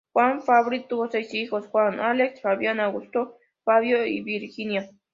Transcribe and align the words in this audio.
Juan 0.13 0.41
Fabri 0.41 0.87
tuvo 0.87 1.11
seis 1.11 1.31
hijos: 1.35 1.67
Juan, 1.67 1.99
Alex, 1.99 2.41
Fabián, 2.41 2.79
Augusto, 2.79 3.37
Fabio 3.63 4.03
y 4.03 4.21
Virginia. 4.23 4.89